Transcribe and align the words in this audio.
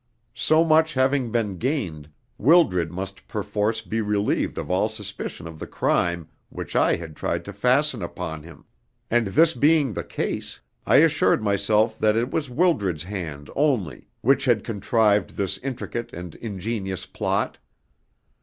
So 0.33 0.63
much 0.65 0.95
having 0.95 1.31
been 1.31 1.59
gained, 1.59 2.09
Wildred 2.39 2.89
must 2.91 3.27
perforce 3.27 3.81
be 3.81 4.01
relieved 4.01 4.57
of 4.57 4.71
all 4.71 4.89
suspicion 4.89 5.45
of 5.45 5.59
the 5.59 5.67
crime 5.67 6.27
which 6.49 6.75
I 6.75 6.95
had 6.95 7.15
tried 7.15 7.45
to 7.45 7.53
fasten 7.53 8.01
upon 8.01 8.41
him, 8.41 8.65
and 9.11 9.27
this 9.27 9.53
being 9.53 9.93
the 9.93 10.03
case, 10.03 10.59
I 10.87 10.95
assured 10.95 11.43
myself 11.43 11.99
that 11.99 12.15
it 12.17 12.31
was 12.31 12.49
Wildred's 12.49 13.03
hand 13.03 13.51
only 13.55 14.07
which 14.21 14.45
had 14.45 14.63
contrived 14.63 15.37
this 15.37 15.59
intricate 15.59 16.11
and 16.13 16.33
ingenious 16.33 17.05
plot. 17.05 17.59